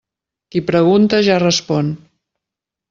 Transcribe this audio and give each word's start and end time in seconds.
Qui 0.55 0.61
pregunta, 0.71 1.21
ja 1.29 1.39
respon. 1.47 1.95